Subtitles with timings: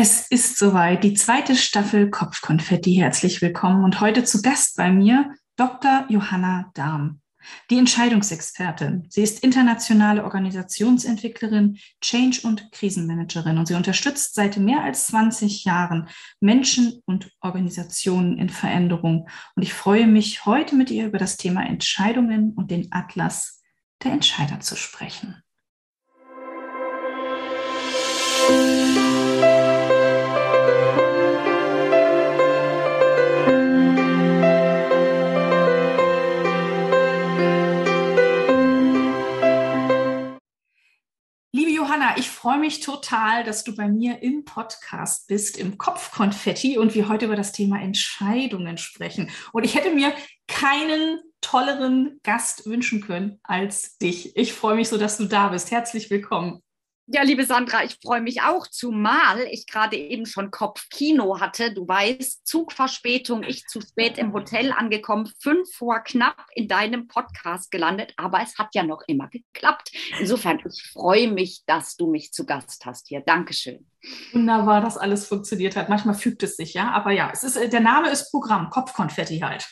[0.00, 2.94] Es ist soweit, die zweite Staffel Kopfkonfetti.
[2.94, 6.06] Herzlich willkommen und heute zu Gast bei mir Dr.
[6.08, 7.20] Johanna Dahm,
[7.68, 9.06] die Entscheidungsexpertin.
[9.08, 16.08] Sie ist internationale Organisationsentwicklerin, Change- und Krisenmanagerin und sie unterstützt seit mehr als 20 Jahren
[16.38, 19.28] Menschen und Organisationen in Veränderung.
[19.56, 23.64] Und ich freue mich, heute mit ihr über das Thema Entscheidungen und den Atlas
[24.04, 25.42] der Entscheider zu sprechen.
[41.98, 46.94] Johanna, ich freue mich total, dass du bei mir im Podcast bist, im Kopfkonfetti und
[46.94, 49.30] wir heute über das Thema Entscheidungen sprechen.
[49.52, 50.12] Und ich hätte mir
[50.46, 54.36] keinen tolleren Gast wünschen können als dich.
[54.36, 55.72] Ich freue mich so, dass du da bist.
[55.72, 56.62] Herzlich willkommen.
[57.10, 61.72] Ja, liebe Sandra, ich freue mich auch, zumal ich gerade eben schon Kopfkino hatte.
[61.72, 67.70] Du weißt, Zugverspätung, ich zu spät im Hotel angekommen, fünf vor knapp in deinem Podcast
[67.70, 69.90] gelandet, aber es hat ja noch immer geklappt.
[70.20, 73.22] Insofern, ich freue mich, dass du mich zu Gast hast hier.
[73.22, 73.86] Dankeschön.
[74.32, 75.88] Wunderbar, dass alles funktioniert hat.
[75.88, 76.92] Manchmal fügt es sich, ja.
[76.92, 79.68] Aber ja, es ist, der Name ist Programm, Kopfkonfetti halt.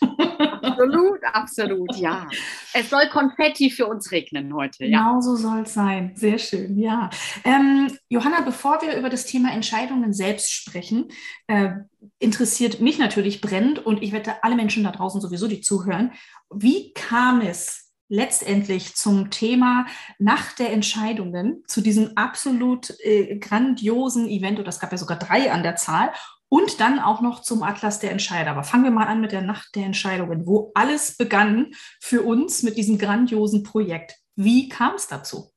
[0.62, 2.26] Absolut, absolut, ja.
[2.74, 4.84] Es soll Konfetti für uns regnen heute.
[4.84, 4.98] Ja.
[4.98, 6.12] Genau so soll es sein.
[6.16, 7.08] Sehr schön, ja.
[7.44, 11.08] Ähm, Johanna, bevor wir über das Thema Entscheidungen selbst sprechen,
[11.46, 11.70] äh,
[12.18, 16.12] interessiert mich natürlich brennend und ich wette alle Menschen da draußen sowieso, die zuhören.
[16.50, 19.86] Wie kam es letztendlich zum Thema
[20.18, 25.52] Nacht der Entscheidungen, zu diesem absolut äh, grandiosen Event, oder es gab ja sogar drei
[25.52, 26.12] an der Zahl,
[26.48, 28.52] und dann auch noch zum Atlas der Entscheider.
[28.52, 32.62] Aber fangen wir mal an mit der Nacht der Entscheidungen, wo alles begann für uns
[32.62, 34.14] mit diesem grandiosen Projekt.
[34.36, 35.50] Wie kam es dazu?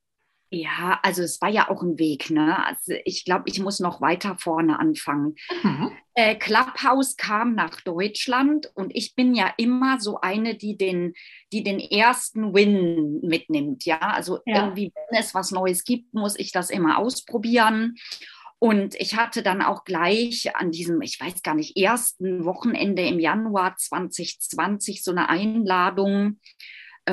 [0.51, 2.31] Ja, also es war ja auch ein Weg.
[2.31, 2.65] Ne?
[2.65, 5.35] Also ich glaube, ich muss noch weiter vorne anfangen.
[5.61, 5.91] Mhm.
[6.19, 11.13] Äh, Clubhouse kam nach Deutschland und ich bin ja immer so eine, die den,
[11.53, 13.85] die den ersten Win mitnimmt.
[13.85, 14.65] Ja, also ja.
[14.65, 17.95] irgendwie, wenn es was Neues gibt, muss ich das immer ausprobieren.
[18.57, 23.17] Und ich hatte dann auch gleich an diesem, ich weiß gar nicht, ersten Wochenende im
[23.17, 26.41] Januar 2020 so eine Einladung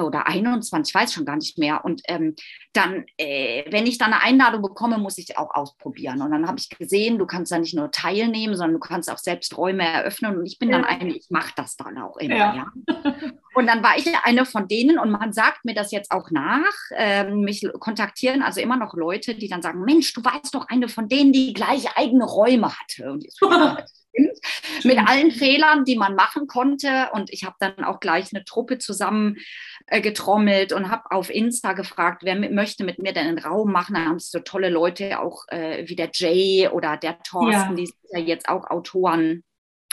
[0.05, 1.84] oder 21, ich weiß schon gar nicht mehr.
[1.84, 2.34] Und ähm,
[2.73, 6.23] dann, äh, wenn ich dann eine Einladung bekomme, muss ich auch ausprobieren.
[6.23, 9.19] Und dann habe ich gesehen, du kannst da nicht nur teilnehmen, sondern du kannst auch
[9.19, 10.39] selbst Räume eröffnen.
[10.39, 10.79] Und ich bin ja.
[10.79, 12.37] dann eine, ich mache das dann auch immer.
[12.37, 12.55] Ja.
[12.55, 13.15] ja.
[13.55, 16.75] Und dann war ich eine von denen und man sagt mir das jetzt auch nach.
[16.91, 20.91] Äh, mich kontaktieren also immer noch Leute, die dann sagen, Mensch, du warst doch eine
[20.91, 23.13] von denen, die gleich eigene Räume hatte.
[23.13, 23.34] Und ich
[24.81, 27.10] so, mit allen Fehlern, die man machen konnte.
[27.12, 29.37] Und ich habe dann auch gleich eine Truppe zusammen
[29.87, 33.72] äh, getrommelt und habe auf Insta gefragt, wer mit, möchte mit mir denn einen Raum
[33.72, 33.94] machen.
[33.94, 37.75] Da haben es so tolle Leute, auch äh, wie der Jay oder der Thorsten, ja.
[37.75, 39.43] die sind ja jetzt auch Autoren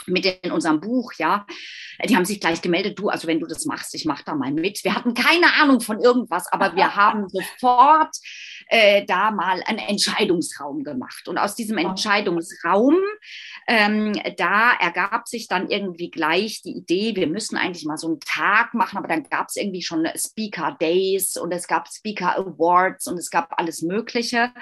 [0.06, 1.46] mit in unserem Buch, ja,
[2.04, 4.52] die haben sich gleich gemeldet, du, also wenn du das machst, ich mache da mal
[4.52, 4.84] mit.
[4.84, 8.14] Wir hatten keine Ahnung von irgendwas, aber wir haben sofort
[8.68, 11.28] äh, da mal einen Entscheidungsraum gemacht.
[11.28, 12.96] Und aus diesem Entscheidungsraum,
[13.66, 18.20] ähm, da ergab sich dann irgendwie gleich die Idee, wir müssen eigentlich mal so einen
[18.20, 23.06] Tag machen, aber dann gab es irgendwie schon Speaker Days und es gab Speaker Awards
[23.06, 24.52] und es gab alles Mögliche.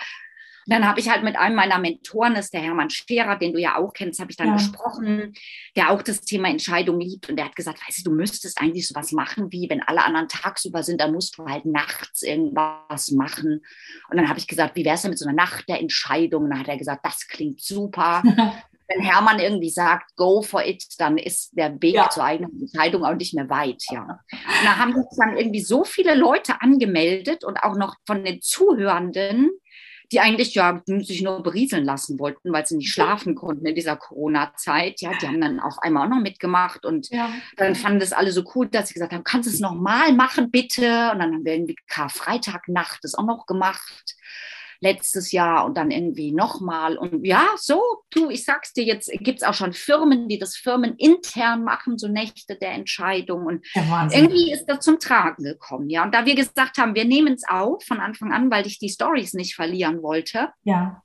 [0.67, 3.53] Und dann habe ich halt mit einem meiner Mentoren, das ist der Hermann Scherer, den
[3.53, 4.55] du ja auch kennst, habe ich dann ja.
[4.55, 5.35] gesprochen,
[5.75, 7.29] der auch das Thema Entscheidung liebt.
[7.29, 10.29] Und der hat gesagt, weißt du, du müsstest eigentlich sowas machen, wie wenn alle anderen
[10.29, 13.65] tagsüber sind, dann musst du halt nachts irgendwas machen.
[14.09, 16.45] Und dann habe ich gesagt, wie wäre es denn mit so einer Nacht der Entscheidung?
[16.45, 18.23] Und dann hat er gesagt, das klingt super.
[18.95, 22.11] wenn Hermann irgendwie sagt, go for it, dann ist der Weg ja.
[22.11, 24.03] zur eigenen Entscheidung auch nicht mehr weit, ja.
[24.03, 28.41] Und da haben sich dann irgendwie so viele Leute angemeldet und auch noch von den
[28.41, 29.51] Zuhörenden,
[30.13, 33.97] die eigentlich ja sich nur berieseln lassen wollten, weil sie nicht schlafen konnten in dieser
[33.97, 35.01] Corona-Zeit.
[35.01, 37.31] Ja, die haben dann auf einmal auch noch mitgemacht und ja.
[37.57, 40.51] dann fanden das alle so cool, dass sie gesagt haben, kannst du es nochmal machen,
[40.51, 41.11] bitte?
[41.13, 44.17] Und dann haben wir irgendwie Karfreitagnacht das auch noch gemacht
[44.83, 46.99] letztes Jahr und dann irgendwie nochmal.
[46.99, 50.57] Und ja, so, du, ich sag's dir, jetzt gibt es auch schon Firmen, die das
[50.57, 53.47] Firmen intern machen, so Nächte der Entscheidung.
[53.47, 56.03] Und ja, irgendwie ist das zum Tragen gekommen, ja.
[56.05, 58.89] Und da wir gesagt haben, wir nehmen es auf von Anfang an, weil ich die
[58.89, 61.03] Stories nicht verlieren wollte, ja.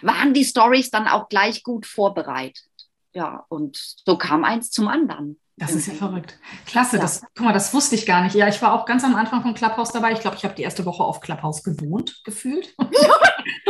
[0.00, 2.64] waren die Stories dann auch gleich gut vorbereitet.
[3.12, 5.38] Ja, und so kam eins zum anderen.
[5.58, 6.38] Das ist ja verrückt.
[6.66, 7.02] Klasse, ja.
[7.02, 8.34] das, guck mal, das wusste ich gar nicht.
[8.34, 10.12] Ja, ich war auch ganz am Anfang von Clubhouse dabei.
[10.12, 12.74] Ich glaube, ich habe die erste Woche auf Clubhouse gewohnt, gefühlt.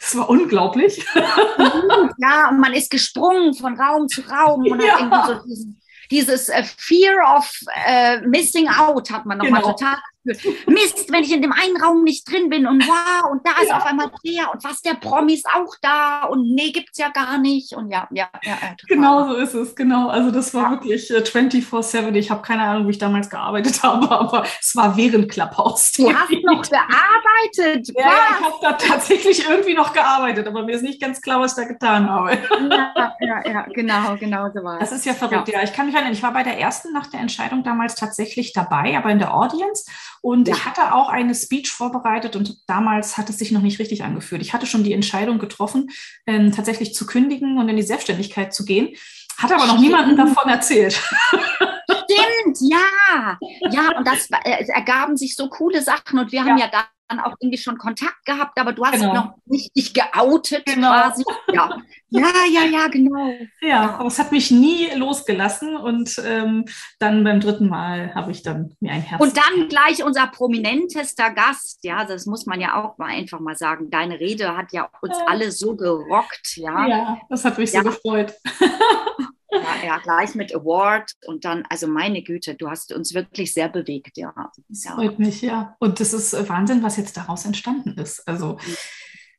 [0.00, 1.04] das war unglaublich.
[2.18, 4.94] Ja, und man ist gesprungen von Raum zu Raum und ja.
[4.94, 5.80] hat irgendwie so diesen,
[6.10, 9.72] dieses uh, Fear of uh, Missing Out hat man nochmal genau.
[9.72, 9.96] total
[10.66, 13.68] Mist, wenn ich in dem einen Raum nicht drin bin und wow, und da ist
[13.68, 13.78] ja.
[13.78, 17.08] auf einmal der und was der Promi ist auch da und nee, gibt es ja
[17.08, 17.74] gar nicht.
[17.74, 18.58] Und ja, ja, ja.
[18.60, 20.08] ja genau so ist es, genau.
[20.08, 20.70] Also das war ja.
[20.72, 22.14] wirklich äh, 24-7.
[22.14, 25.92] Ich habe keine Ahnung, wie ich damals gearbeitet habe, aber es war während Clubhouse.
[25.92, 27.88] Du hast noch gearbeitet.
[27.98, 31.52] Ja, ich habe da tatsächlich irgendwie noch gearbeitet, aber mir ist nicht ganz klar, was
[31.52, 32.38] ich da getan habe.
[32.70, 34.90] Ja, ja, ja genau, genau so war es.
[34.90, 35.48] Das ist ja verrückt.
[35.48, 35.58] Ja.
[35.58, 38.52] ja, ich kann mich erinnern, ich war bei der ersten nach der Entscheidung damals tatsächlich
[38.52, 39.90] dabei, aber in der Audience.
[40.20, 40.54] Und ja.
[40.54, 44.42] ich hatte auch eine Speech vorbereitet und damals hat es sich noch nicht richtig angefühlt.
[44.42, 45.90] Ich hatte schon die Entscheidung getroffen,
[46.26, 48.94] ähm, tatsächlich zu kündigen und in die Selbstständigkeit zu gehen,
[49.36, 50.92] hatte aber noch niemandem davon erzählt.
[50.92, 53.38] Stimmt, ja.
[53.70, 56.70] Ja, und das äh, es ergaben sich so coole Sachen und wir haben ja, ja
[56.70, 59.14] da dann auch irgendwie schon Kontakt gehabt, aber du hast genau.
[59.14, 60.88] noch nicht dich geoutet genau.
[60.90, 61.24] quasi.
[61.52, 61.70] Ja.
[62.10, 63.32] ja, ja, ja, genau.
[63.60, 66.66] Ja, aber es hat mich nie losgelassen und ähm,
[66.98, 69.20] dann beim dritten Mal habe ich dann mir ein Herz.
[69.20, 73.56] Und dann gleich unser prominentester Gast, ja, das muss man ja auch mal einfach mal
[73.56, 73.90] sagen.
[73.90, 75.22] Deine Rede hat ja uns äh.
[75.26, 76.86] alle so gerockt, ja.
[76.86, 77.82] Ja, das hat mich ja.
[77.82, 78.34] so gefreut.
[79.50, 83.68] Ja, ja, gleich mit Award und dann, also meine Güte, du hast uns wirklich sehr
[83.68, 84.34] bewegt, ja.
[84.68, 85.74] Das freut mich, ja.
[85.78, 88.26] Und das ist äh, Wahnsinn, was jetzt daraus entstanden ist.
[88.28, 88.58] Also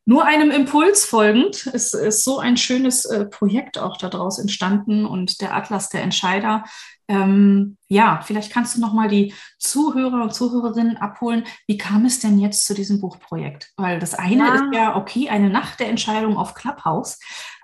[0.05, 5.41] nur einem Impuls folgend ist, ist so ein schönes äh, Projekt auch daraus entstanden und
[5.41, 6.63] der Atlas der Entscheider.
[7.07, 11.43] Ähm, ja, vielleicht kannst du noch mal die Zuhörer und Zuhörerinnen abholen.
[11.67, 13.71] Wie kam es denn jetzt zu diesem Buchprojekt?
[13.77, 14.55] Weil das eine ja.
[14.55, 17.19] ist ja, okay, eine Nacht der Entscheidung auf Clubhouse.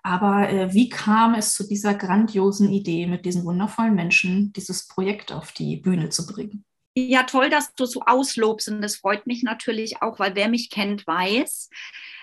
[0.06, 5.32] Aber äh, wie kam es zu dieser grandiosen Idee, mit diesen wundervollen Menschen dieses Projekt
[5.32, 6.64] auf die Bühne zu bringen?
[6.96, 10.70] Ja, toll, dass du so auslobst und das freut mich natürlich auch, weil wer mich
[10.70, 11.70] kennt, weiß,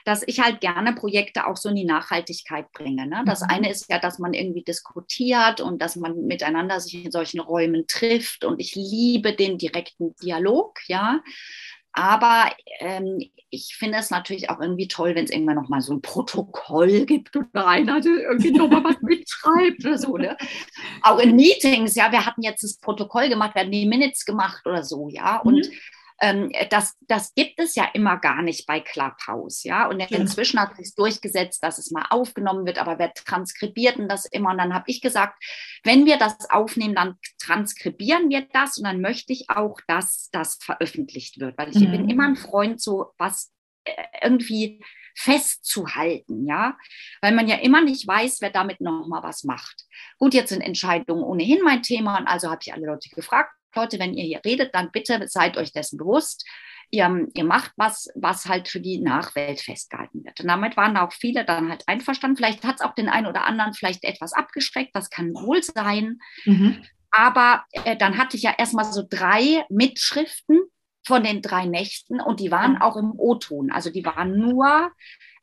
[0.05, 3.09] dass ich halt gerne Projekte auch so in die Nachhaltigkeit bringe.
[3.09, 3.25] Ne?
[3.27, 3.49] Das mhm.
[3.51, 7.89] eine ist ja, dass man irgendwie diskutiert und dass man miteinander sich in solchen Räumen
[7.89, 11.21] trifft und ich liebe den direkten Dialog, ja.
[11.93, 12.51] Aber
[12.81, 16.01] ähm, ich finde es natürlich auch irgendwie toll, wenn es irgendwann noch mal so ein
[16.01, 20.17] Protokoll gibt oder einer irgendwie noch mal was mitschreibt oder so.
[20.17, 20.37] Ne?
[21.03, 24.67] Auch in Meetings, ja, wir hatten jetzt das Protokoll gemacht, wir hatten die Minutes gemacht
[24.67, 25.39] oder so, ja.
[25.39, 25.73] Und mhm
[26.23, 29.89] ähm, das, das gibt es ja immer gar nicht bei Clubhouse, ja.
[29.89, 34.25] Und inzwischen hat sich durchgesetzt, dass es mal aufgenommen wird, aber wer transkribiert denn das
[34.27, 34.53] immer?
[34.53, 35.43] Und dann habe ich gesagt,
[35.83, 40.59] wenn wir das aufnehmen, dann transkribieren wir das und dann möchte ich auch, dass das
[40.63, 41.91] veröffentlicht wird, weil ich mhm.
[41.91, 43.53] bin immer ein Freund, so was
[43.85, 43.93] äh,
[44.23, 44.81] irgendwie
[45.17, 46.79] festzuhalten, ja,
[47.21, 49.87] weil man ja immer nicht weiß, wer damit noch mal was macht.
[50.19, 53.99] Gut, jetzt sind Entscheidungen ohnehin mein Thema und also habe ich alle Leute gefragt, Leute,
[53.99, 56.47] wenn ihr hier redet, dann bitte seid euch dessen bewusst.
[56.91, 60.41] Ihr, ihr macht was, was halt für die Nachwelt festgehalten wird.
[60.41, 62.37] Und damit waren auch viele dann halt einverstanden.
[62.37, 66.19] Vielleicht hat es auch den einen oder anderen vielleicht etwas abgeschreckt, das kann wohl sein.
[66.45, 66.85] Mhm.
[67.11, 70.61] Aber äh, dann hatte ich ja erstmal so drei Mitschriften
[71.07, 73.71] von den drei Nächten und die waren auch im O-Ton.
[73.73, 74.93] Also die waren nur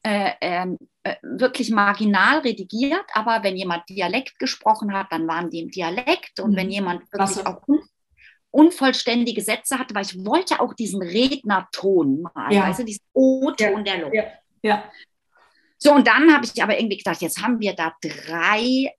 [0.03, 5.59] äh, ähm, äh, wirklich marginal redigiert, aber wenn jemand Dialekt gesprochen hat, dann waren die
[5.59, 6.55] im Dialekt und mhm.
[6.55, 7.61] wenn jemand wirklich auch
[8.51, 12.67] unvollständige Sätze hatte, weil ich wollte auch diesen Rednerton mal, ja.
[12.67, 13.93] weißt du, diesen O-Ton ja.
[13.93, 14.15] der Luft.
[14.15, 14.23] Ja.
[14.63, 14.91] ja.
[15.77, 18.89] So, und dann habe ich aber irgendwie gedacht, jetzt haben wir da dreimal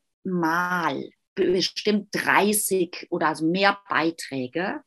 [1.35, 4.81] bestimmt 30 oder also mehr Beiträge.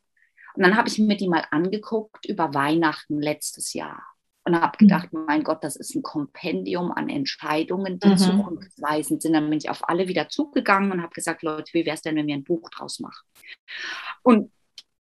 [0.54, 4.13] Und dann habe ich mir die mal angeguckt über Weihnachten letztes Jahr
[4.44, 4.88] und habe mhm.
[4.88, 8.18] gedacht, mein Gott, das ist ein Kompendium an Entscheidungen, die mhm.
[8.18, 9.32] zukunftsweisend sind.
[9.32, 12.16] Dann bin ich auf alle wieder zugegangen und habe gesagt, Leute, wie wäre es denn,
[12.16, 13.26] wenn wir ein Buch draus machen?
[14.22, 14.52] Und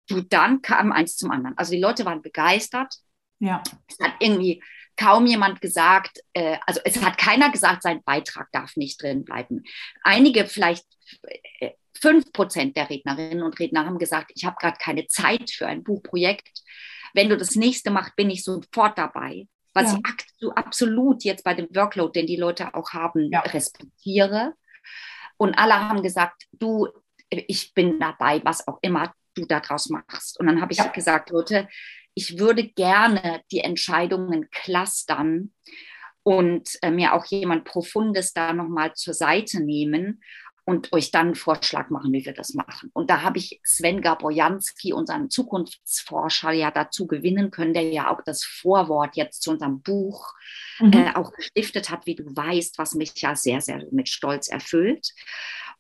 [0.09, 1.57] du, dann kam eins zum anderen.
[1.57, 2.95] Also die Leute waren begeistert.
[3.39, 3.63] Ja.
[3.89, 4.63] Es hat irgendwie
[4.97, 9.65] kaum jemand gesagt, äh, also es hat keiner gesagt, sein Beitrag darf nicht drin bleiben.
[10.03, 10.85] Einige vielleicht
[11.61, 15.67] äh, fünf Prozent der Rednerinnen und Redner haben gesagt, ich habe gerade keine Zeit für
[15.67, 16.63] ein Buchprojekt
[17.15, 19.47] wenn du das nächste machst, bin ich sofort dabei.
[19.75, 19.99] Was ja.
[20.41, 23.41] ich absolut jetzt bei dem Workload, den die Leute auch haben, ja.
[23.41, 24.55] respektiere.
[25.37, 26.89] Und alle haben gesagt, du,
[27.31, 30.39] ich bin dabei, was auch immer du daraus machst.
[30.41, 30.89] Und dann habe ich ja.
[30.89, 31.69] gesagt, Leute,
[32.15, 35.53] ich würde gerne die Entscheidungen clustern
[36.23, 40.21] und äh, mir auch jemand Profundes da nochmal zur Seite nehmen
[40.71, 42.91] und euch dann einen Vorschlag machen, wie wir das machen.
[42.93, 48.21] Und da habe ich Sven Gaborjanski, unseren Zukunftsforscher, ja dazu gewinnen können, der ja auch
[48.25, 50.33] das Vorwort jetzt zu unserem Buch
[50.79, 50.93] mhm.
[50.93, 55.13] äh, auch gestiftet hat, wie du weißt, was mich ja sehr, sehr mit Stolz erfüllt.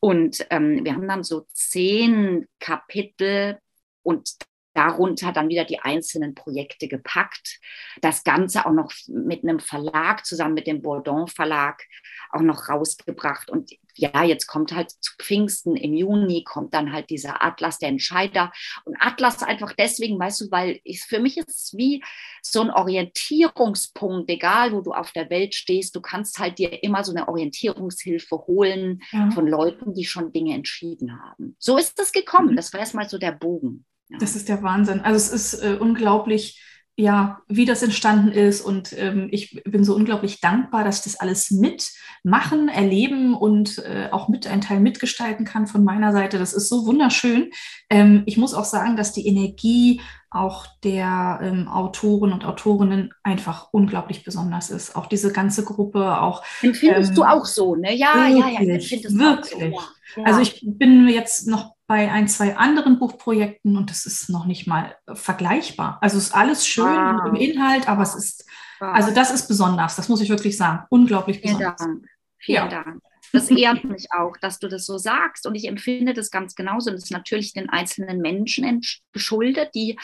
[0.00, 3.58] Und ähm, wir haben dann so zehn Kapitel
[4.02, 4.28] und
[4.74, 7.60] darunter dann wieder die einzelnen Projekte gepackt.
[8.00, 11.82] Das Ganze auch noch mit einem Verlag zusammen mit dem Bourdon Verlag
[12.30, 13.50] auch noch rausgebracht.
[13.50, 17.90] Und ja, jetzt kommt halt zu Pfingsten im Juni, kommt dann halt dieser Atlas der
[17.90, 18.52] Entscheider.
[18.84, 22.02] Und Atlas einfach deswegen, weißt du, weil ich, für mich ist es wie
[22.42, 27.04] so ein Orientierungspunkt, egal wo du auf der Welt stehst, du kannst halt dir immer
[27.04, 29.30] so eine Orientierungshilfe holen ja.
[29.30, 31.56] von Leuten, die schon Dinge entschieden haben.
[31.58, 32.52] So ist das gekommen.
[32.52, 32.56] Mhm.
[32.56, 33.84] Das war erstmal so der Bogen.
[34.08, 34.18] Ja.
[34.18, 35.00] Das ist der Wahnsinn.
[35.00, 36.60] Also es ist äh, unglaublich
[37.00, 38.60] ja, wie das entstanden ist.
[38.60, 44.08] Und ähm, ich bin so unglaublich dankbar, dass ich das alles mitmachen, erleben und äh,
[44.12, 46.38] auch mit einen Teil mitgestalten kann von meiner Seite.
[46.38, 47.50] Das ist so wunderschön.
[47.88, 53.68] Ähm, ich muss auch sagen, dass die Energie auch der ähm, Autoren und Autorinnen einfach
[53.72, 54.94] unglaublich besonders ist.
[54.94, 56.44] Auch diese ganze Gruppe, auch.
[56.62, 57.96] Empfindest du ähm, auch so, ne?
[57.96, 59.50] Ja, wirklich, ja, ja, ich wirklich.
[59.50, 59.70] So, ja.
[60.16, 60.24] Ja.
[60.24, 64.68] Also ich bin jetzt noch bei ein, zwei anderen Buchprojekten und das ist noch nicht
[64.68, 65.98] mal vergleichbar.
[66.00, 67.26] Also es ist alles schön ah.
[67.26, 68.92] im Inhalt, aber es ist, ah.
[68.92, 70.86] also das ist besonders, das muss ich wirklich sagen.
[70.88, 71.82] Unglaublich besonders.
[71.82, 72.10] Vielen Dank.
[72.38, 72.82] Vielen ja.
[72.84, 73.02] Dank.
[73.32, 75.48] Das ehrt mich auch, dass du das so sagst.
[75.48, 76.90] Und ich empfinde das ganz genauso.
[76.90, 78.82] Und das ist natürlich den einzelnen Menschen
[79.12, 79.98] geschuldet, die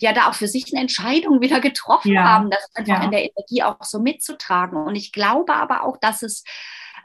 [0.00, 2.24] ja da auch für sich eine Entscheidung wieder getroffen ja.
[2.24, 3.04] haben, das einfach ja.
[3.04, 4.76] in der Energie auch so mitzutragen.
[4.76, 6.44] Und ich glaube aber auch, dass es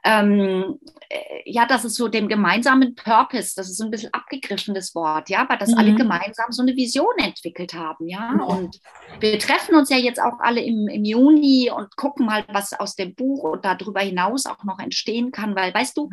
[0.08, 4.96] ähm, äh, ja, das ist so dem gemeinsamen Purpose, das ist so ein bisschen abgegriffenes
[4.96, 5.78] Wort, ja, aber dass mhm.
[5.78, 8.32] alle gemeinsam so eine Vision entwickelt haben, ja.
[8.32, 8.42] Mhm.
[8.42, 8.80] Und
[9.20, 12.96] wir treffen uns ja jetzt auch alle im, im Juni und gucken mal, was aus
[12.96, 16.10] dem Buch und darüber hinaus auch noch entstehen kann, weil, weißt du,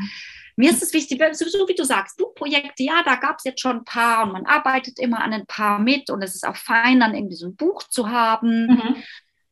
[0.57, 3.79] mir ist es wichtig, so wie du sagst, Buchprojekte, ja, da gab es jetzt schon
[3.79, 7.01] ein paar und man arbeitet immer an ein paar mit und es ist auch fein,
[7.01, 8.67] dann irgendwie so ein Buch zu haben.
[8.67, 8.97] Mhm.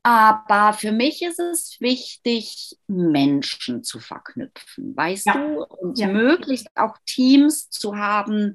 [0.05, 5.35] Aber für mich ist es wichtig, Menschen zu verknüpfen, weißt ja.
[5.35, 5.65] du?
[5.65, 6.09] Und ja.
[6.09, 8.55] möglichst auch Teams zu haben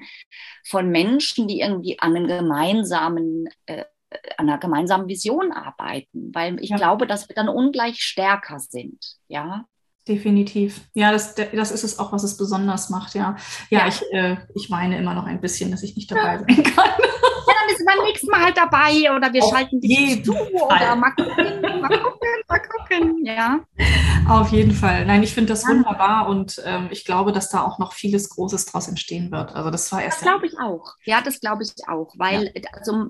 [0.66, 3.86] von Menschen, die irgendwie an einem gemeinsamen, äh,
[4.38, 6.78] an einer gemeinsamen Vision arbeiten, weil ich ja.
[6.78, 9.66] glaube, dass wir dann ungleich stärker sind, ja.
[10.06, 10.82] Definitiv.
[10.94, 13.36] Ja, das, das ist es auch, was es besonders macht, ja.
[13.70, 13.88] Ja, ja.
[13.88, 16.92] Ich, äh, ich meine immer noch ein bisschen, dass ich nicht dabei sein kann
[17.68, 21.62] bist beim nächsten Mal halt dabei oder wir Auf schalten dich zu oder mal gucken,
[21.62, 23.60] mal gucken, mal gucken, ja.
[24.28, 25.06] Auf jeden Fall.
[25.06, 25.70] Nein, ich finde das ja.
[25.70, 29.56] wunderbar und ähm, ich glaube, dass da auch noch vieles Großes draus entstehen wird.
[29.56, 30.18] Also das war erst.
[30.18, 30.96] Das glaube ich auch.
[31.06, 32.70] Ja, das glaube ich auch, weil ja.
[32.74, 33.06] also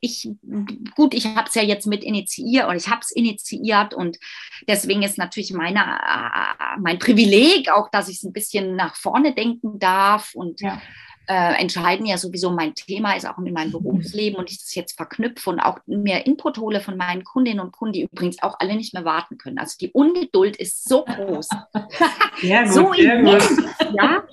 [0.00, 0.30] ich
[0.94, 4.18] gut, ich habe es ja jetzt mit initiiert oder ich habe es initiiert und
[4.68, 9.34] deswegen ist natürlich meine, äh, mein Privileg auch, dass ich es ein bisschen nach vorne
[9.34, 10.80] denken darf und ja
[11.26, 14.96] äh, entscheiden ja sowieso mein Thema ist auch in meinem Berufsleben und ich das jetzt
[14.96, 18.76] verknüpfe und auch mir Input hole von meinen Kundinnen und Kunden, die übrigens auch alle
[18.76, 19.58] nicht mehr warten können.
[19.58, 21.48] Also die Ungeduld ist so groß.
[22.40, 23.56] Ja, gut, so immens,
[23.94, 24.24] ja,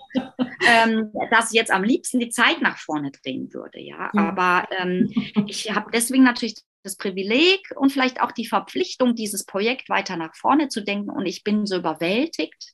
[0.65, 3.79] ähm, dass ich jetzt am liebsten die Zeit nach vorne drehen würde.
[3.79, 4.29] Ja, ja.
[4.29, 5.11] aber ähm,
[5.45, 10.35] ich habe deswegen natürlich das Privileg und vielleicht auch die Verpflichtung, dieses Projekt weiter nach
[10.35, 11.09] vorne zu denken.
[11.09, 12.73] Und ich bin so überwältigt,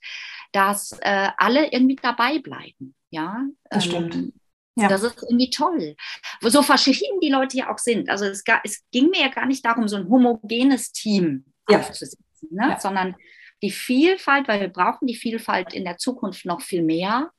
[0.51, 2.95] dass äh, alle irgendwie dabei bleiben.
[3.15, 4.15] Ja, das stimmt.
[4.15, 4.33] Ähm,
[4.77, 4.89] ja.
[4.89, 5.95] Das ist irgendwie toll.
[6.41, 8.09] So verschieden die Leute ja auch sind.
[8.09, 11.79] Also es, es ging mir ja gar nicht darum, so ein homogenes Team ja.
[11.79, 12.71] aufzusetzen, ne?
[12.71, 12.79] Ja.
[12.79, 13.15] sondern
[13.63, 17.31] die Vielfalt, weil wir brauchen die Vielfalt in der Zukunft noch viel mehr.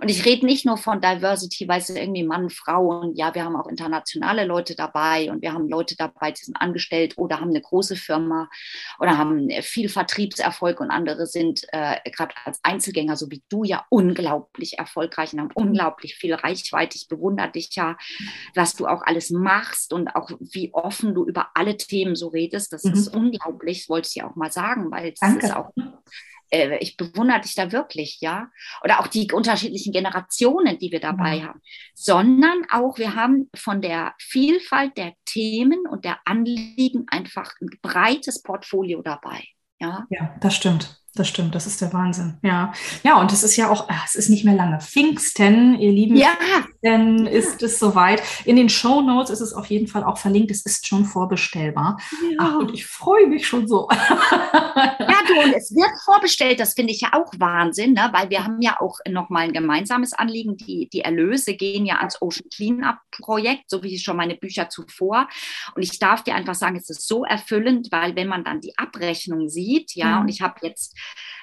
[0.00, 3.44] Und ich rede nicht nur von Diversity, weil es irgendwie Mann, Frau und ja, wir
[3.44, 7.50] haben auch internationale Leute dabei und wir haben Leute dabei, die sind angestellt oder haben
[7.50, 8.48] eine große Firma
[8.98, 13.86] oder haben viel Vertriebserfolg und andere sind äh, gerade als Einzelgänger, so wie du ja,
[13.88, 16.96] unglaublich erfolgreich und haben unglaublich viel Reichweite.
[16.96, 17.96] Ich bewundere dich ja,
[18.54, 22.72] was du auch alles machst und auch wie offen du über alle Themen so redest.
[22.72, 22.92] Das mhm.
[22.92, 25.70] ist unglaublich, das wollte ich ja auch mal sagen, weil es ist auch
[26.50, 28.48] äh, ich bewundere dich da wirklich, ja.
[28.82, 31.44] Oder auch die unterschiedlichen Generationen, die wir dabei mhm.
[31.44, 31.62] haben,
[31.94, 38.42] sondern auch wir haben von der Vielfalt der Themen und der Anliegen einfach ein breites
[38.42, 39.44] Portfolio dabei.
[39.78, 41.02] Ja, ja das stimmt.
[41.16, 42.34] Das stimmt, das ist der Wahnsinn.
[42.42, 44.80] Ja, ja, und es ist ja auch, ah, es ist nicht mehr lange.
[44.80, 46.36] Pfingsten, ihr Lieben, ja.
[46.82, 48.22] dann ist es soweit.
[48.44, 50.50] In den Show Notes ist es auf jeden Fall auch verlinkt.
[50.50, 51.98] Es ist schon vorbestellbar.
[52.32, 52.36] Ja.
[52.38, 53.88] Ach, und ich freue mich schon so.
[54.76, 56.60] Ja, du, und es wird vorbestellt.
[56.60, 58.10] Das finde ich ja auch Wahnsinn, ne?
[58.12, 60.56] weil wir haben ja auch nochmal ein gemeinsames Anliegen.
[60.56, 65.28] Die, die Erlöse gehen ja ans Ocean Cleanup Projekt, so wie schon meine Bücher zuvor.
[65.74, 68.76] Und ich darf dir einfach sagen, es ist so erfüllend, weil wenn man dann die
[68.76, 70.22] Abrechnung sieht, ja, mhm.
[70.22, 70.94] und ich habe jetzt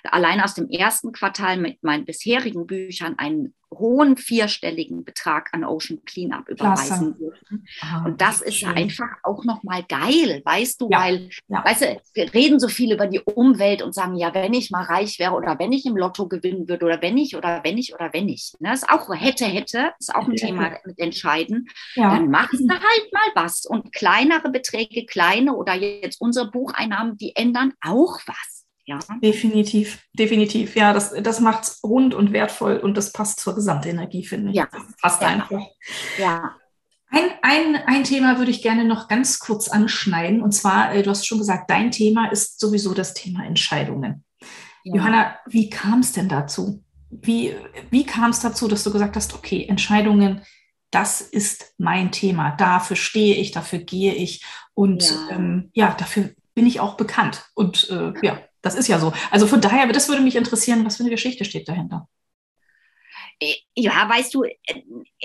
[0.03, 6.03] allein aus dem ersten Quartal mit meinen bisherigen Büchern einen hohen vierstelligen Betrag an Ocean
[6.05, 7.67] Cleanup überweisen dürfen.
[8.05, 8.69] und das ist schön.
[8.69, 10.99] einfach auch nochmal geil, weißt du, ja.
[10.99, 11.63] weil, ja.
[11.65, 14.83] weißt du, wir reden so viel über die Umwelt und sagen, ja, wenn ich mal
[14.83, 17.93] reich wäre oder wenn ich im Lotto gewinnen würde oder wenn ich oder wenn ich
[17.93, 18.53] oder wenn ich.
[18.59, 18.73] Ne?
[18.73, 20.47] Ist auch hätte, hätte, ist auch ein ja.
[20.47, 21.67] Thema mit Entscheiden.
[21.95, 23.65] Dann machst du halt mal was.
[23.65, 28.62] Und kleinere Beträge, kleine oder jetzt unsere Bucheinnahmen, die ändern auch was.
[28.85, 28.99] Ja.
[29.21, 30.75] Definitiv, definitiv.
[30.75, 34.57] Ja, das, das macht es rund und wertvoll und das passt zur Gesamtenergie, finde ich.
[34.57, 34.67] Ja.
[34.71, 35.27] Das passt ja.
[35.29, 35.61] einfach.
[36.17, 36.55] Ja.
[37.09, 40.41] Ein, ein, ein Thema würde ich gerne noch ganz kurz anschneiden.
[40.41, 44.25] Und zwar, äh, du hast schon gesagt, dein Thema ist sowieso das Thema Entscheidungen.
[44.83, 44.95] Ja.
[44.95, 46.83] Johanna, wie kam es denn dazu?
[47.09, 47.55] Wie,
[47.91, 50.41] wie kam es dazu, dass du gesagt hast, okay, Entscheidungen,
[50.91, 56.31] das ist mein Thema, dafür stehe ich, dafür gehe ich und ja, ähm, ja dafür
[56.53, 57.45] bin ich auch bekannt.
[57.55, 59.13] Und äh, ja, das ist ja so.
[59.29, 62.07] Also von daher, das würde mich interessieren, was für eine Geschichte steht dahinter.
[63.75, 64.57] Ja, weißt du, äh,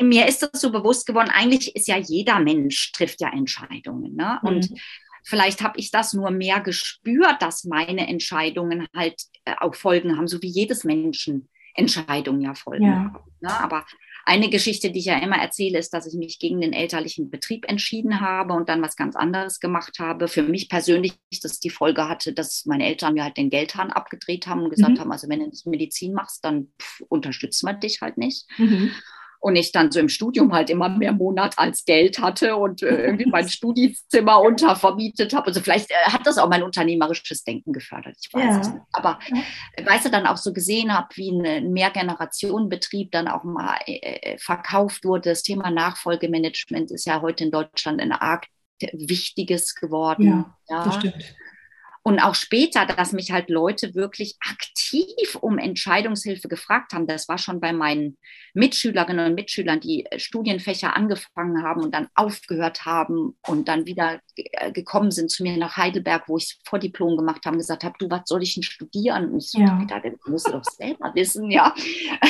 [0.02, 4.16] mir ist das so bewusst geworden, eigentlich ist ja jeder Mensch trifft ja Entscheidungen.
[4.16, 4.40] Ne?
[4.42, 4.48] Mhm.
[4.48, 4.70] Und
[5.24, 10.26] vielleicht habe ich das nur mehr gespürt, dass meine Entscheidungen halt äh, auch Folgen haben,
[10.26, 12.94] so wie jedes Menschen Entscheidungen ja Folgen ja.
[12.94, 13.18] haben.
[13.40, 13.60] Ne?
[13.60, 13.86] Aber
[14.28, 17.66] eine Geschichte, die ich ja immer erzähle, ist, dass ich mich gegen den elterlichen Betrieb
[17.66, 20.28] entschieden habe und dann was ganz anderes gemacht habe.
[20.28, 24.46] Für mich persönlich, dass die Folge hatte, dass meine Eltern mir halt den Geldhahn abgedreht
[24.46, 25.00] haben und gesagt mhm.
[25.00, 28.46] haben, also wenn du Medizin machst, dann pff, unterstützt man dich halt nicht.
[28.58, 28.92] Mhm
[29.40, 33.04] und ich dann so im Studium halt immer mehr Monat als Geld hatte und äh,
[33.04, 35.46] irgendwie mein Studienzimmer untervermietet habe.
[35.48, 38.16] Also vielleicht äh, hat das auch mein unternehmerisches Denken gefördert.
[38.20, 38.60] Ich weiß ja.
[38.60, 38.82] es nicht.
[38.92, 39.86] Aber ja.
[39.86, 44.38] weißt du, dann auch so gesehen habe, wie ein Mehrgenerationenbetrieb dann auch mal äh, äh,
[44.38, 45.30] verkauft wurde.
[45.30, 48.46] Das Thema Nachfolgemanagement ist ja heute in Deutschland ein arg
[48.92, 50.26] wichtiges geworden.
[50.26, 50.84] Ja, ja.
[50.84, 51.34] das stimmt.
[52.02, 57.06] Und auch später, dass mich halt Leute wirklich aktiv um Entscheidungshilfe gefragt haben.
[57.06, 58.16] Das war schon bei meinen
[58.54, 64.20] Mitschülerinnen und Mitschülern, die äh, Studienfächer angefangen haben und dann aufgehört haben und dann wieder
[64.36, 67.94] äh, gekommen sind zu mir nach Heidelberg, wo ich Vordiplom gemacht habe und gesagt habe,
[67.98, 69.30] du, was soll ich denn studieren?
[69.30, 69.84] Und ich so, ja.
[69.88, 71.74] das musst du doch selber wissen, ja.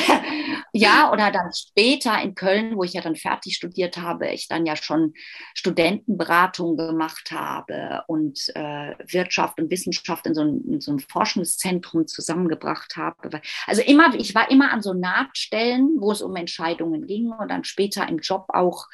[0.73, 4.65] ja, oder dann später in Köln, wo ich ja dann fertig studiert habe, ich dann
[4.65, 5.13] ja schon
[5.53, 12.07] Studentenberatung gemacht habe und äh, Wirtschaft und Wissenschaft in so, ein, in so einem Forschungszentrum
[12.07, 13.41] zusammengebracht habe.
[13.67, 17.63] Also immer, ich war immer an so Nahtstellen, wo es um Entscheidungen ging und dann
[17.63, 18.87] später im Job auch,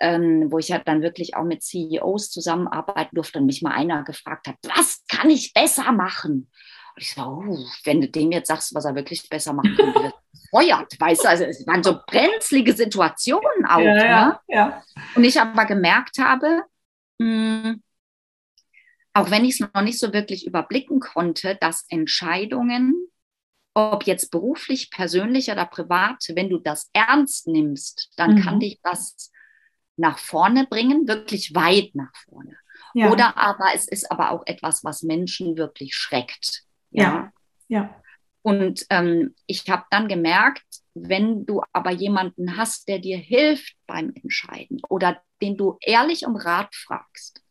[0.00, 4.02] ähm, wo ich ja dann wirklich auch mit CEOs zusammenarbeiten durfte und mich mal einer
[4.02, 6.50] gefragt hat, was kann ich besser machen?
[6.94, 10.12] Und ich so, oh, wenn du dem jetzt sagst, was er wirklich besser machen könnte,
[10.50, 13.80] feuert, weißt du, also es waren so brenzlige Situationen auch.
[13.80, 14.38] Ja, ja, ne?
[14.48, 14.82] ja.
[15.14, 16.62] Und ich aber gemerkt habe,
[17.18, 17.82] mh, hm,
[19.14, 23.12] auch wenn ich es noch nicht so wirklich überblicken konnte, dass Entscheidungen
[23.74, 28.42] ob jetzt beruflich, persönlich oder privat, wenn du das ernst nimmst, dann mhm.
[28.42, 29.30] kann dich das
[29.96, 32.56] nach vorne bringen, wirklich weit nach vorne.
[32.94, 33.10] Ja.
[33.10, 36.64] Oder aber es ist aber auch etwas, was Menschen wirklich schreckt.
[36.90, 37.32] Ja, ja.
[37.68, 38.02] ja.
[38.42, 44.12] Und ähm, ich habe dann gemerkt, wenn du aber jemanden hast, der dir hilft beim
[44.14, 47.41] Entscheiden oder den du ehrlich um Rat fragst,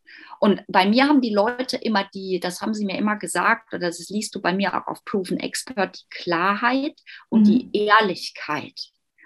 [0.42, 3.88] und bei mir haben die Leute immer die, das haben sie mir immer gesagt, oder
[3.88, 7.00] das liest du bei mir auch auf Proven Expert, die Klarheit
[7.30, 7.46] und mhm.
[7.46, 8.74] die Ehrlichkeit.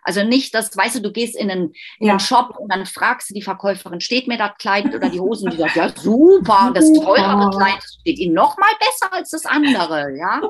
[0.03, 3.29] Also nicht, dass, weißt du, du gehst in einen, in einen Shop und dann fragst
[3.29, 5.49] du die Verkäuferin, steht mir das Kleid oder die Hosen?
[5.51, 10.17] Die sagt, ja, super, das teurere Kleid steht ihnen noch mal besser als das andere,
[10.17, 10.41] ja?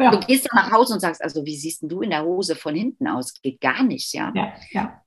[0.00, 0.10] ja.
[0.10, 2.74] Du gehst dann nach Hause und sagst, also wie siehst du in der Hose von
[2.74, 3.34] hinten aus?
[3.42, 4.32] Geht gar nicht, ja?
[4.34, 5.03] Ja, ja.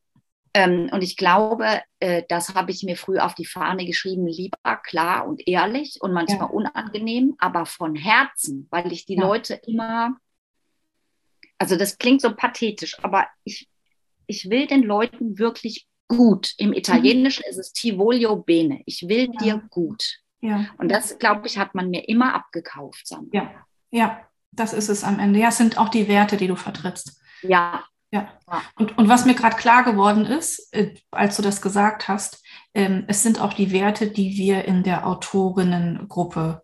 [0.58, 4.78] Ähm, und ich glaube, äh, das habe ich mir früh auf die Fahne geschrieben, lieber
[4.84, 6.46] klar und ehrlich und manchmal ja.
[6.46, 9.22] unangenehm, aber von Herzen, weil ich die ja.
[9.22, 10.18] Leute immer,
[11.60, 13.70] also das klingt so pathetisch, aber ich,
[14.26, 16.56] ich will den Leuten wirklich gut.
[16.58, 17.52] Im Italienischen mhm.
[17.52, 18.82] ist es ti voglio bene.
[18.88, 19.40] Ich will ja.
[19.40, 20.24] dir gut.
[20.42, 20.66] Ja.
[20.80, 23.08] Und das, glaube ich, hat man mir immer abgekauft.
[23.08, 23.30] Sandra.
[23.32, 23.52] Ja,
[23.92, 25.38] ja, das ist es am Ende.
[25.38, 27.22] Ja, es sind auch die Werte, die du vertrittst.
[27.44, 28.30] Ja, ja.
[28.76, 32.44] Und, und was mir gerade klar geworden ist, äh, als du das gesagt hast,
[32.74, 36.64] ähm, es sind auch die Werte, die wir in der Autorinnengruppe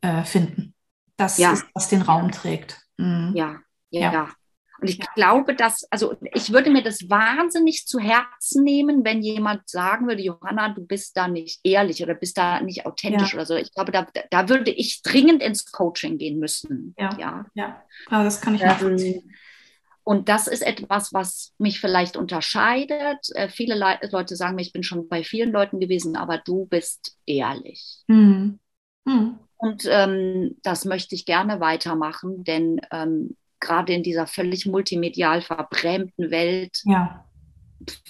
[0.00, 0.74] äh, finden.
[1.16, 1.52] Das ja.
[1.52, 2.82] ist, was den Raum trägt.
[2.98, 3.32] Mhm.
[3.34, 4.28] Ja, ja, ja.
[4.80, 9.68] Und ich glaube, dass, also ich würde mir das wahnsinnig zu Herzen nehmen, wenn jemand
[9.70, 13.36] sagen würde, Johanna, du bist da nicht ehrlich oder bist da nicht authentisch ja.
[13.36, 13.54] oder so.
[13.54, 16.94] Ich glaube, da, da würde ich dringend ins Coaching gehen müssen.
[16.98, 17.46] Ja, ja.
[17.54, 17.82] ja.
[18.10, 19.22] ja das kann ich nachvollziehen.
[19.24, 19.34] Ähm,
[20.04, 23.26] und das ist etwas, was mich vielleicht unterscheidet.
[23.34, 26.66] Äh, viele Le Leute sagen mir, ich bin schon bei vielen Leuten gewesen, aber du
[26.66, 28.04] bist ehrlich.
[28.06, 28.58] Mhm.
[29.06, 29.38] Mhm.
[29.56, 36.30] Und ähm, das möchte ich gerne weitermachen, denn ähm, gerade in dieser völlig multimedial verbrämten
[36.30, 37.24] Welt, ja.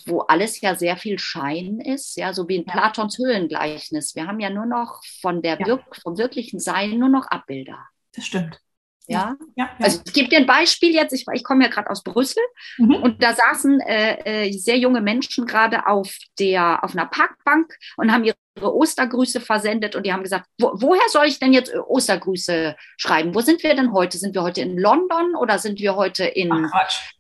[0.07, 2.65] wo alles ja sehr viel Schein ist, ja, so wie in.
[2.65, 4.17] Platons Höhlengleichnis.
[4.17, 5.67] Wir haben ja nur noch von der ja.
[5.67, 7.79] Wirk vom wirklichen Sein nur noch Abbilder.
[8.13, 8.61] Das stimmt.
[9.07, 9.85] Ja, ja, ja.
[9.85, 11.13] also ich gebe dir ein Beispiel jetzt.
[11.13, 12.43] Ich, ich komme ja gerade aus Brüssel
[12.79, 12.97] mhm.
[12.97, 18.11] und da saßen äh, äh, sehr junge Menschen gerade auf der auf einer Parkbank und
[18.11, 22.77] haben ihre Ostergrüße versendet und die haben gesagt, wo, woher soll ich denn jetzt Ostergrüße
[22.97, 23.35] schreiben?
[23.35, 24.17] Wo sind wir denn heute?
[24.17, 26.51] Sind wir heute in London oder sind wir heute in,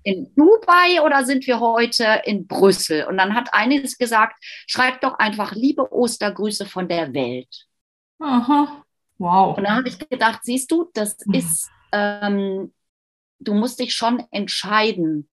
[0.04, 3.04] in Dubai oder sind wir heute in Brüssel?
[3.04, 7.66] Und dann hat eines gesagt, schreib doch einfach liebe Ostergrüße von der Welt.
[8.20, 8.84] Aha.
[9.18, 9.56] Wow.
[9.56, 11.34] Und dann habe ich gedacht, siehst du, das mhm.
[11.34, 12.72] ist, ähm,
[13.38, 15.28] du musst dich schon entscheiden,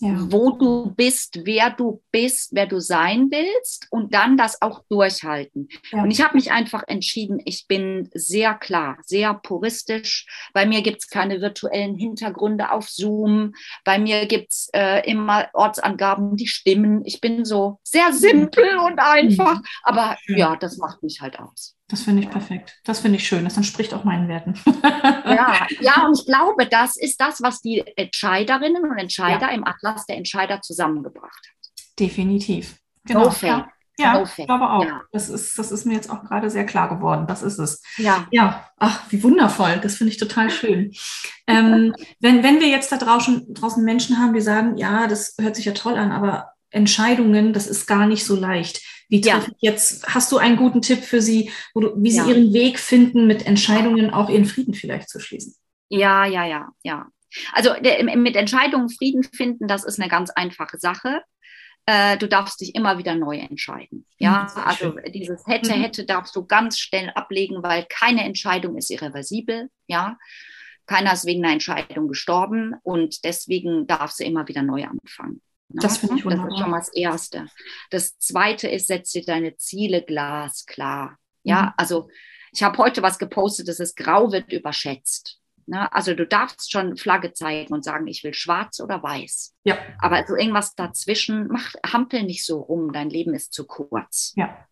[0.00, 0.16] ja.
[0.32, 5.68] wo du bist, wer du bist, wer du sein willst und dann das auch durchhalten.
[5.92, 6.02] Ja.
[6.02, 10.26] Und ich habe mich einfach entschieden, ich bin sehr klar, sehr puristisch.
[10.52, 13.54] Bei mir gibt es keine virtuellen Hintergründe auf Zoom.
[13.84, 17.02] Bei mir gibt es äh, immer Ortsangaben, die stimmen.
[17.04, 19.58] Ich bin so sehr simpel und einfach.
[19.58, 19.66] Mhm.
[19.84, 21.76] Aber ja, das macht mich halt aus.
[21.92, 22.80] Das finde ich perfekt.
[22.84, 23.44] Das finde ich schön.
[23.44, 24.54] Das entspricht auch meinen Werten.
[25.26, 29.54] ja, ja, und ich glaube, das ist das, was die Entscheiderinnen und Entscheider ja.
[29.54, 31.84] im Atlas der Entscheider zusammengebracht hat.
[32.00, 32.78] Definitiv.
[33.04, 33.24] Genau.
[33.24, 34.86] No ja, ja ich glaube auch.
[34.86, 35.02] Ja.
[35.12, 37.26] Das, ist, das ist mir jetzt auch gerade sehr klar geworden.
[37.26, 37.82] Das ist es.
[37.98, 38.26] Ja.
[38.30, 39.78] Ja, ach, wie wundervoll.
[39.82, 40.94] Das finde ich total schön.
[41.46, 45.56] ähm, wenn, wenn wir jetzt da draußen, draußen Menschen haben, die sagen, ja, das hört
[45.56, 48.82] sich ja toll an, aber Entscheidungen, das ist gar nicht so leicht.
[49.08, 49.44] Wie ja.
[49.58, 52.24] jetzt, hast du einen guten Tipp für sie, du, wie ja.
[52.24, 55.54] sie ihren Weg finden, mit Entscheidungen auch ihren Frieden vielleicht zu schließen?
[55.88, 57.06] Ja, ja, ja, ja.
[57.52, 61.22] Also mit Entscheidungen Frieden finden, das ist eine ganz einfache Sache.
[61.86, 64.06] Äh, du darfst dich immer wieder neu entscheiden.
[64.18, 65.82] Ja, mhm, also dieses hätte, mhm.
[65.82, 69.68] hätte darfst du ganz schnell ablegen, weil keine Entscheidung ist irreversibel.
[69.88, 70.16] Ja,
[70.86, 75.40] keiner ist wegen einer Entscheidung gestorben und deswegen darfst du immer wieder neu anfangen.
[75.74, 76.48] Das finde ich wunderbar.
[76.48, 77.46] Das ist schon mal das Erste.
[77.90, 81.18] Das Zweite ist, setz dir deine Ziele glasklar.
[81.42, 81.72] Ja, mhm.
[81.76, 82.08] also
[82.52, 85.40] ich habe heute was gepostet, das ist grau wird überschätzt.
[85.66, 85.90] Ne?
[85.92, 89.54] Also du darfst schon Flagge zeigen und sagen, ich will schwarz oder weiß.
[89.64, 89.78] Ja.
[89.98, 94.32] Aber also irgendwas dazwischen, mach, hampel nicht so rum, dein Leben ist zu kurz.
[94.36, 94.66] Ja.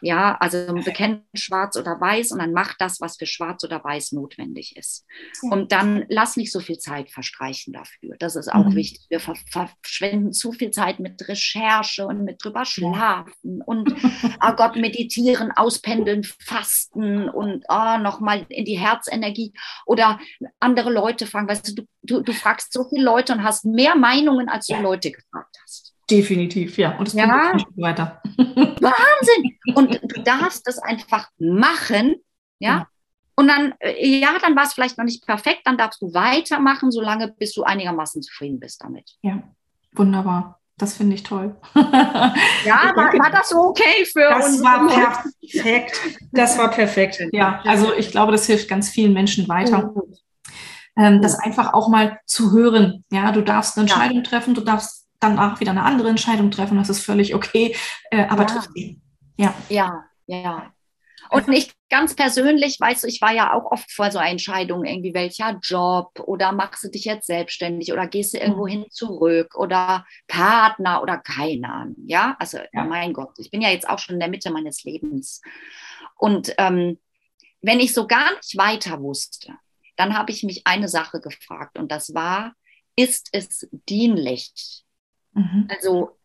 [0.00, 4.12] Ja, also bekennt schwarz oder weiß und dann mach das, was für schwarz oder weiß
[4.12, 5.04] notwendig ist.
[5.42, 5.50] Ja.
[5.50, 8.14] Und dann lass nicht so viel Zeit verstreichen dafür.
[8.18, 8.76] Das ist auch mhm.
[8.76, 9.06] wichtig.
[9.08, 13.92] Wir ver verschwenden zu viel Zeit mit Recherche und mit drüber schlafen und,
[14.44, 19.52] oh Gott, meditieren, auspendeln, fasten und oh, nochmal in die Herzenergie
[19.84, 20.20] oder
[20.60, 21.48] andere Leute fragen.
[21.48, 24.74] Weißt du, du, du, du fragst so viele Leute und hast mehr Meinungen, als du
[24.74, 24.80] ja.
[24.80, 25.87] Leute gefragt hast.
[26.10, 26.96] Definitiv, ja.
[26.96, 27.52] Und es ja.
[27.76, 28.22] weiter.
[28.36, 29.58] Wahnsinn!
[29.74, 32.16] Und du darfst das einfach machen,
[32.58, 32.68] ja.
[32.70, 32.88] ja.
[33.34, 36.90] Und dann, äh, ja, dann war es vielleicht noch nicht perfekt, dann darfst du weitermachen,
[36.90, 39.16] solange bis du einigermaßen zufrieden bist damit.
[39.22, 39.42] Ja,
[39.92, 40.58] wunderbar.
[40.76, 41.56] Das finde ich toll.
[41.74, 44.62] ja, war, war, das so okay für das uns?
[44.62, 46.00] Das war perfekt.
[46.32, 47.20] Das war perfekt.
[47.32, 49.92] Ja, also ich glaube, das hilft ganz vielen Menschen weiter.
[49.94, 50.02] Mhm.
[50.96, 53.04] Ähm, das einfach auch mal zu hören.
[53.10, 54.22] Ja, du darfst eine Entscheidung ja.
[54.22, 56.78] treffen, du darfst danach wieder eine andere Entscheidung treffen.
[56.78, 57.74] Das ist völlig okay.
[58.10, 58.46] Äh, aber ja.
[58.46, 59.02] trotzdem.
[59.36, 59.54] Ja.
[59.68, 60.72] Ja, ja.
[61.30, 65.14] Und nicht ganz persönlich, weißt du, ich war ja auch oft vor so Entscheidungen, irgendwie
[65.14, 68.70] welcher Job oder machst du dich jetzt selbstständig oder gehst du irgendwo mhm.
[68.70, 71.96] hin zurück oder Partner oder keine Ahnung.
[72.06, 72.84] Ja, also ja.
[72.84, 75.42] mein Gott, ich bin ja jetzt auch schon in der Mitte meines Lebens.
[76.16, 76.98] Und ähm,
[77.60, 79.54] wenn ich so gar nicht weiter wusste,
[79.96, 82.54] dann habe ich mich eine Sache gefragt und das war,
[82.96, 84.84] ist es dienlich,
[85.38, 85.68] Mhm.
[85.68, 86.18] Also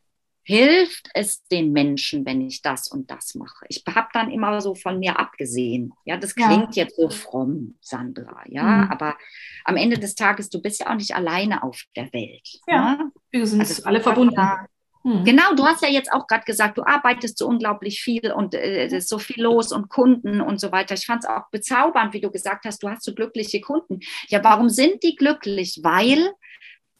[0.45, 3.65] hilft es den Menschen, wenn ich das und das mache?
[3.69, 5.93] Ich habe dann immer so von mir abgesehen.
[6.05, 6.83] Ja, das klingt ja.
[6.83, 8.91] jetzt so fromm, Sandra, ja, mhm.
[8.91, 9.17] aber
[9.63, 12.47] am Ende des Tages, du bist ja auch nicht alleine auf der Welt.
[12.67, 12.95] Ja?
[12.95, 13.11] Ne?
[13.31, 14.35] wir sind also, alle verbunden.
[14.35, 14.65] Da,
[15.03, 15.23] mhm.
[15.23, 18.85] Genau, du hast ja jetzt auch gerade gesagt, du arbeitest so unglaublich viel und äh,
[18.85, 20.95] es ist so viel los und Kunden und so weiter.
[20.95, 24.01] Ich fand es auch bezaubernd, wie du gesagt hast, du hast so glückliche Kunden.
[24.27, 25.79] Ja, warum sind die glücklich?
[25.83, 26.33] Weil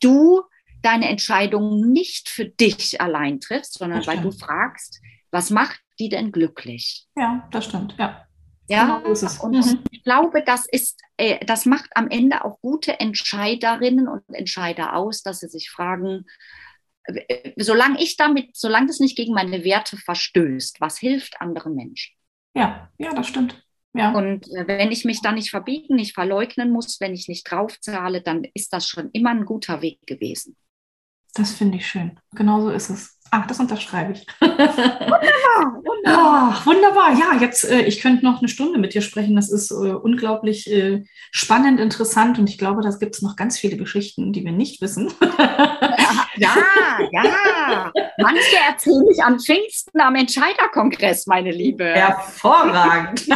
[0.01, 0.43] du
[0.85, 6.31] deine Entscheidung nicht für dich allein triffst, sondern weil du fragst, was macht die denn
[6.31, 7.07] glücklich?
[7.15, 8.25] Ja, das stimmt, ja.
[8.69, 9.83] Ja, genau und mhm.
[9.91, 15.21] ich glaube, das ist, äh, das macht am Ende auch gute Entscheiderinnen und Entscheider aus,
[15.21, 16.25] dass sie sich fragen,
[17.03, 22.15] äh, solange ich damit, solange das nicht gegen meine Werte verstößt, was hilft anderen Menschen?
[22.55, 23.61] Ja, ja, das stimmt.
[23.93, 24.13] Ja.
[24.13, 28.21] Und äh, wenn ich mich da nicht verbiegen, nicht verleugnen muss, wenn ich nicht draufzahle,
[28.21, 30.55] dann ist das schon immer ein guter Weg gewesen.
[31.33, 32.19] Das finde ich schön.
[32.35, 33.17] Genau so ist es.
[33.31, 34.27] Ach, das unterschreibe ich.
[34.41, 36.61] Wunderbar, wunderbar.
[36.61, 37.13] Oh, wunderbar.
[37.17, 39.35] Ja, jetzt, äh, ich könnte noch eine Stunde mit dir sprechen.
[39.35, 43.57] Das ist äh, unglaublich äh, spannend, interessant und ich glaube, da gibt es noch ganz
[43.57, 45.11] viele Geschichten, die wir nicht wissen.
[46.37, 46.55] ja,
[47.11, 47.91] ja.
[48.17, 51.85] Manche erzählen mich am Pfingsten am Entscheiderkongress, meine Liebe.
[51.85, 53.27] Hervorragend.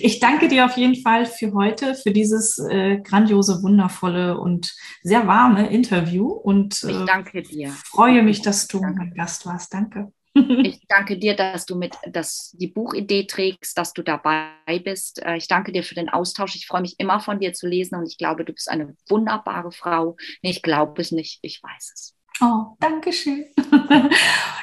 [0.00, 5.26] ich danke dir auf jeden Fall für heute, für dieses äh, grandiose, wundervolle und sehr
[5.26, 6.28] warme Interview.
[6.28, 7.70] Und äh, ich danke dir.
[7.86, 8.98] Freue mich, dass du danke.
[8.98, 9.74] mein Gast warst.
[9.74, 10.12] Danke.
[10.64, 14.50] Ich danke dir, dass du mit dass die Buchidee trägst, dass du dabei
[14.84, 15.22] bist.
[15.22, 16.56] Äh, ich danke dir für den Austausch.
[16.56, 19.72] Ich freue mich immer von dir zu lesen und ich glaube, du bist eine wunderbare
[19.72, 20.16] Frau.
[20.42, 22.16] Nee, ich glaube es nicht, ich weiß es.
[22.40, 23.44] Oh, danke schön.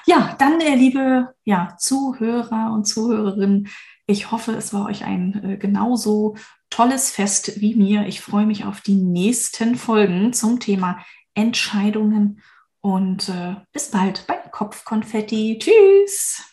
[0.06, 3.70] ja, dann, äh, liebe ja, Zuhörer und Zuhörerinnen,
[4.08, 6.36] ich hoffe, es war euch ein äh, genauso
[6.70, 8.08] tolles Fest wie mir.
[8.08, 11.00] Ich freue mich auf die nächsten Folgen zum Thema
[11.34, 12.42] Entscheidungen
[12.82, 15.60] und äh, bis bald beim Kopfkonfetti.
[15.60, 16.44] Tschüss.